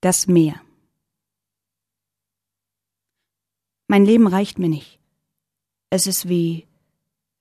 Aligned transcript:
Das 0.00 0.28
Meer. 0.28 0.54
Mein 3.88 4.04
Leben 4.04 4.28
reicht 4.28 4.60
mir 4.60 4.68
nicht. 4.68 5.00
Es 5.90 6.06
ist 6.06 6.28
wie 6.28 6.66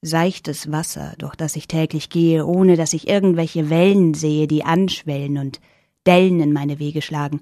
seichtes 0.01 0.71
Wasser, 0.71 1.13
durch 1.19 1.35
das 1.35 1.55
ich 1.55 1.67
täglich 1.67 2.09
gehe, 2.09 2.47
ohne 2.47 2.75
dass 2.75 2.93
ich 2.93 3.07
irgendwelche 3.07 3.69
Wellen 3.69 4.15
sehe, 4.15 4.47
die 4.47 4.63
anschwellen 4.63 5.37
und 5.37 5.61
Dellen 6.07 6.39
in 6.39 6.51
meine 6.51 6.79
Wege 6.79 7.03
schlagen. 7.03 7.41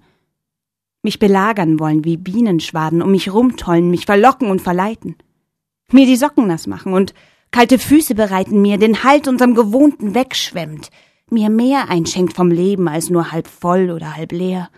Mich 1.01 1.17
belagern 1.17 1.79
wollen 1.79 2.03
wie 2.03 2.17
Bienenschwaden, 2.17 3.01
um 3.01 3.11
mich 3.11 3.31
rumtollen, 3.31 3.89
mich 3.89 4.05
verlocken 4.05 4.49
und 4.51 4.61
verleiten. 4.61 5.15
Mir 5.93 6.07
die 6.07 6.17
Socken 6.17 6.47
nass 6.47 6.67
machen 6.67 6.91
und 6.91 7.13
kalte 7.51 7.79
Füße 7.79 8.15
bereiten 8.15 8.61
mir, 8.61 8.77
den 8.77 9.05
Halt 9.05 9.29
unserem 9.29 9.55
Gewohnten 9.55 10.13
wegschwemmt, 10.13 10.89
mir 11.29 11.49
mehr 11.49 11.87
einschenkt 11.87 12.33
vom 12.33 12.51
Leben 12.51 12.89
als 12.89 13.09
nur 13.09 13.31
halb 13.31 13.47
voll 13.47 13.91
oder 13.91 14.17
halb 14.17 14.33
leer. 14.33 14.69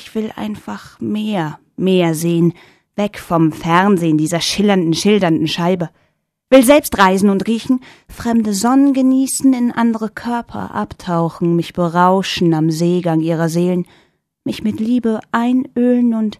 Ich 0.00 0.14
will 0.14 0.30
einfach 0.36 1.00
mehr, 1.00 1.58
mehr 1.76 2.14
sehen, 2.14 2.54
weg 2.94 3.18
vom 3.18 3.50
Fernsehen 3.50 4.16
dieser 4.16 4.40
schillernden, 4.40 4.94
schildernden 4.94 5.48
Scheibe. 5.48 5.90
Will 6.50 6.62
selbst 6.62 6.96
reisen 6.98 7.30
und 7.30 7.48
riechen, 7.48 7.80
fremde 8.08 8.54
Sonnen 8.54 8.92
genießen, 8.92 9.52
in 9.52 9.72
andere 9.72 10.08
Körper 10.08 10.72
abtauchen, 10.72 11.56
mich 11.56 11.72
berauschen 11.72 12.54
am 12.54 12.70
Seegang 12.70 13.22
ihrer 13.22 13.48
Seelen, 13.48 13.88
mich 14.44 14.62
mit 14.62 14.78
Liebe 14.78 15.18
einölen 15.32 16.14
und 16.14 16.38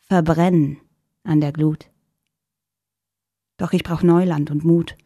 verbrennen 0.00 0.78
an 1.22 1.40
der 1.40 1.52
Glut. 1.52 1.88
Doch 3.56 3.72
ich 3.72 3.84
brauch 3.84 4.02
Neuland 4.02 4.50
und 4.50 4.64
Mut 4.64 4.96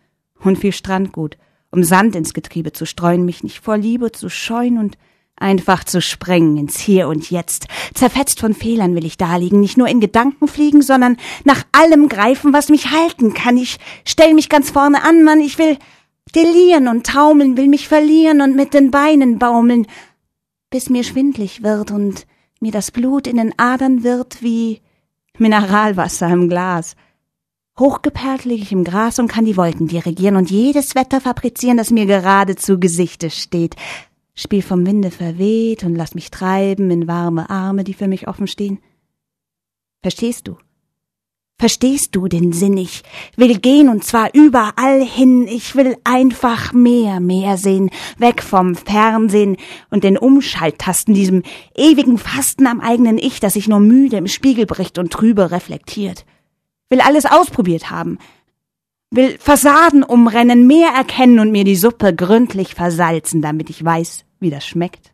und 0.42 0.58
viel 0.58 0.72
Strandgut, 0.72 1.36
um 1.70 1.84
Sand 1.84 2.16
ins 2.16 2.32
Getriebe 2.32 2.72
zu 2.72 2.86
streuen, 2.86 3.26
mich 3.26 3.44
nicht 3.44 3.60
vor 3.60 3.76
Liebe 3.76 4.10
zu 4.10 4.30
scheuen 4.30 4.78
und 4.78 4.96
einfach 5.40 5.84
zu 5.84 6.00
sprengen 6.00 6.56
ins 6.56 6.78
Hier 6.78 7.08
und 7.08 7.30
Jetzt. 7.30 7.66
Zerfetzt 7.94 8.40
von 8.40 8.54
Fehlern 8.54 8.94
will 8.94 9.04
ich 9.04 9.18
daliegen, 9.18 9.60
nicht 9.60 9.76
nur 9.76 9.88
in 9.88 10.00
Gedanken 10.00 10.46
fliegen, 10.46 10.82
sondern 10.82 11.16
nach 11.44 11.64
allem 11.72 12.08
greifen, 12.08 12.52
was 12.52 12.68
mich 12.68 12.90
halten 12.90 13.34
kann. 13.34 13.56
Ich 13.56 13.78
stell 14.04 14.34
mich 14.34 14.48
ganz 14.48 14.70
vorne 14.70 15.02
an, 15.02 15.24
Mann, 15.24 15.40
ich 15.40 15.58
will 15.58 15.78
delieren 16.34 16.88
und 16.88 17.06
taumeln, 17.06 17.56
will 17.56 17.68
mich 17.68 17.88
verlieren 17.88 18.40
und 18.40 18.54
mit 18.54 18.74
den 18.74 18.90
Beinen 18.90 19.38
baumeln, 19.38 19.86
bis 20.70 20.90
mir 20.90 21.02
schwindlig 21.02 21.62
wird 21.62 21.90
und 21.90 22.26
mir 22.60 22.72
das 22.72 22.90
Blut 22.90 23.26
in 23.26 23.36
den 23.36 23.58
Adern 23.58 24.04
wird 24.04 24.42
wie 24.42 24.80
Mineralwasser 25.38 26.28
im 26.28 26.48
Glas. 26.48 26.94
Hochgeperlt 27.78 28.44
liege 28.44 28.62
ich 28.62 28.72
im 28.72 28.84
Gras 28.84 29.18
und 29.18 29.28
kann 29.28 29.46
die 29.46 29.56
Wolken 29.56 29.88
dirigieren 29.88 30.36
und 30.36 30.50
jedes 30.50 30.94
Wetter 30.94 31.20
fabrizieren, 31.20 31.78
das 31.78 31.90
mir 31.90 32.04
gerade 32.04 32.54
zu 32.54 32.78
Gesichte 32.78 33.30
steht. 33.30 33.74
Spiel 34.34 34.62
vom 34.62 34.86
Winde 34.86 35.10
verweht 35.10 35.84
und 35.84 35.94
lass 35.94 36.14
mich 36.14 36.30
treiben 36.30 36.90
in 36.90 37.06
warme 37.08 37.50
Arme, 37.50 37.84
die 37.84 37.94
für 37.94 38.08
mich 38.08 38.28
offen 38.28 38.46
stehen. 38.46 38.78
Verstehst 40.02 40.48
du? 40.48 40.56
Verstehst 41.58 42.16
du 42.16 42.26
den 42.26 42.54
Sinn? 42.54 42.78
Ich 42.78 43.02
will 43.36 43.58
gehen 43.58 43.90
und 43.90 44.02
zwar 44.02 44.34
überall 44.34 45.04
hin. 45.04 45.46
Ich 45.46 45.76
will 45.76 45.96
einfach 46.04 46.72
mehr, 46.72 47.20
mehr 47.20 47.58
sehen. 47.58 47.90
Weg 48.16 48.42
vom 48.42 48.76
Fernsehen 48.76 49.58
und 49.90 50.04
den 50.04 50.16
Umschalttasten, 50.16 51.12
diesem 51.12 51.42
ewigen 51.76 52.16
Fasten 52.16 52.66
am 52.66 52.80
eigenen 52.80 53.18
Ich, 53.18 53.40
das 53.40 53.52
sich 53.52 53.68
nur 53.68 53.80
müde 53.80 54.16
im 54.16 54.26
Spiegel 54.26 54.64
bricht 54.64 54.96
und 54.98 55.12
trübe 55.12 55.50
reflektiert 55.50 56.24
will 56.90 57.00
alles 57.00 57.24
ausprobiert 57.24 57.90
haben, 57.90 58.18
will 59.10 59.38
Fassaden 59.38 60.02
umrennen, 60.02 60.66
mehr 60.66 60.90
erkennen 60.90 61.40
und 61.40 61.50
mir 61.50 61.64
die 61.64 61.76
Suppe 61.76 62.14
gründlich 62.14 62.74
versalzen, 62.74 63.42
damit 63.42 63.70
ich 63.70 63.84
weiß, 63.84 64.24
wie 64.38 64.50
das 64.50 64.66
schmeckt. 64.66 65.12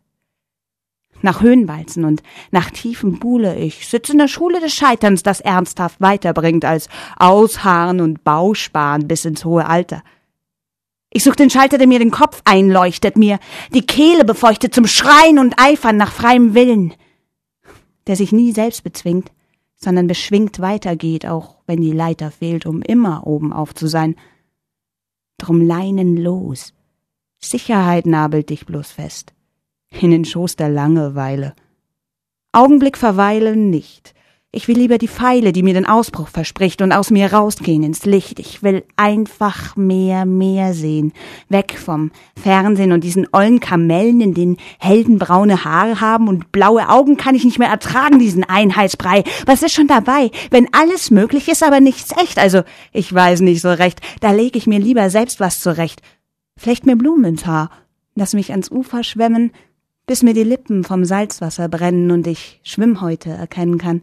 Nach 1.23 1.41
Höhenwalzen 1.41 2.05
und 2.05 2.21
nach 2.51 2.69
tiefem 2.69 3.17
Buhle, 3.17 3.57
ich 3.57 3.87
sitze 3.87 4.11
in 4.11 4.19
der 4.19 4.27
Schule 4.27 4.59
des 4.59 4.75
Scheiterns, 4.75 5.23
das 5.23 5.41
ernsthaft 5.41 5.99
weiterbringt 5.99 6.63
als 6.63 6.89
Ausharren 7.17 8.01
und 8.01 8.23
Bausparen 8.23 9.07
bis 9.07 9.25
ins 9.25 9.43
hohe 9.43 9.65
Alter. 9.65 10.03
Ich 11.09 11.23
such 11.23 11.35
den 11.35 11.49
Schalter, 11.49 11.79
der 11.79 11.87
mir 11.87 11.97
den 11.97 12.11
Kopf 12.11 12.41
einleuchtet, 12.45 13.17
mir 13.17 13.39
die 13.73 13.85
Kehle 13.85 14.25
befeuchtet 14.25 14.75
zum 14.75 14.85
Schreien 14.85 15.39
und 15.39 15.59
Eifern 15.59 15.97
nach 15.97 16.11
freiem 16.11 16.53
Willen, 16.53 16.93
der 18.05 18.15
sich 18.15 18.31
nie 18.31 18.51
selbst 18.51 18.83
bezwingt, 18.83 19.31
sondern 19.77 20.07
beschwingt 20.07 20.59
weitergeht, 20.59 21.25
auch 21.25 21.57
wenn 21.67 21.81
die 21.81 21.91
Leiter 21.91 22.31
fehlt, 22.31 22.65
um 22.65 22.81
immer 22.81 23.25
oben 23.25 23.53
auf 23.53 23.73
zu 23.73 23.87
sein. 23.87 24.15
Drum 25.37 25.61
leinen 25.61 26.17
los. 26.17 26.73
Sicherheit 27.39 28.07
nabelt 28.07 28.49
dich 28.49 28.65
bloß 28.65 28.91
fest. 28.91 29.33
In 29.91 30.11
den 30.11 30.25
Schoß 30.25 30.55
der 30.55 30.69
Langeweile. 30.69 31.55
Augenblick 32.51 32.97
verweilen 32.97 33.69
nicht. 33.69 34.15
Ich 34.57 34.67
will 34.67 34.79
lieber 34.79 34.97
die 34.97 35.07
Pfeile, 35.07 35.53
die 35.53 35.61
mir 35.61 35.75
den 35.75 35.85
Ausbruch 35.85 36.29
verspricht 36.29 36.81
und 36.81 36.91
aus 36.91 37.11
mir 37.11 37.31
rausgehen 37.31 37.83
ins 37.83 38.05
Licht. 38.05 38.39
Ich 38.39 38.63
will 38.63 38.83
einfach 38.95 39.75
mehr, 39.75 40.25
mehr 40.25 40.73
sehen. 40.73 41.13
Weg 41.47 41.77
vom 41.77 42.09
Fernsehen 42.35 42.91
und 42.91 43.03
diesen 43.03 43.27
ollen 43.33 43.59
Kamellen, 43.59 44.19
in 44.19 44.33
denen 44.33 44.57
Helden 44.79 45.19
braune 45.19 45.63
Haare 45.63 46.01
haben 46.01 46.27
und 46.27 46.51
blaue 46.51 46.89
Augen 46.89 47.17
kann 47.17 47.35
ich 47.35 47.45
nicht 47.45 47.59
mehr 47.59 47.69
ertragen, 47.69 48.17
diesen 48.17 48.43
Einheitsbrei. 48.43 49.23
Was 49.45 49.61
ist 49.61 49.73
schon 49.73 49.85
dabei, 49.85 50.31
wenn 50.49 50.73
alles 50.73 51.11
möglich 51.11 51.49
ist, 51.49 51.61
aber 51.61 51.79
nichts 51.79 52.11
echt? 52.19 52.39
Also, 52.39 52.63
ich 52.91 53.13
weiß 53.13 53.41
nicht 53.41 53.61
so 53.61 53.69
recht. 53.69 54.01
Da 54.21 54.31
leg 54.31 54.55
ich 54.55 54.65
mir 54.65 54.79
lieber 54.79 55.11
selbst 55.11 55.39
was 55.39 55.59
zurecht. 55.59 56.01
Flecht 56.57 56.87
mir 56.87 56.95
Blumen 56.95 57.25
ins 57.25 57.45
Haar. 57.45 57.69
Lass 58.15 58.33
mich 58.33 58.49
ans 58.49 58.71
Ufer 58.71 59.03
schwemmen, 59.03 59.51
bis 60.07 60.23
mir 60.23 60.33
die 60.33 60.41
Lippen 60.41 60.83
vom 60.83 61.05
Salzwasser 61.05 61.69
brennen 61.69 62.09
und 62.09 62.25
ich 62.25 62.59
Schwimmhäute 62.63 63.29
erkennen 63.29 63.77
kann. 63.77 64.01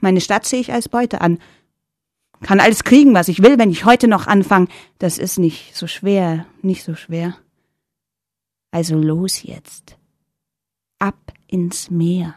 Meine 0.00 0.20
Stadt 0.20 0.46
sehe 0.46 0.60
ich 0.60 0.72
als 0.72 0.88
Beute 0.88 1.20
an. 1.20 1.38
Kann 2.40 2.60
alles 2.60 2.84
kriegen, 2.84 3.14
was 3.14 3.28
ich 3.28 3.42
will, 3.42 3.58
wenn 3.58 3.70
ich 3.70 3.84
heute 3.84 4.06
noch 4.06 4.26
anfange. 4.26 4.68
Das 4.98 5.18
ist 5.18 5.38
nicht 5.38 5.74
so 5.74 5.86
schwer, 5.86 6.46
nicht 6.62 6.84
so 6.84 6.94
schwer. 6.94 7.36
Also 8.70 8.96
los 8.96 9.42
jetzt. 9.42 9.96
Ab 10.98 11.32
ins 11.46 11.90
Meer. 11.90 12.34